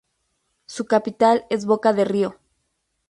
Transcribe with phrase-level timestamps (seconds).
[0.65, 2.39] Su capital es Boca de Río.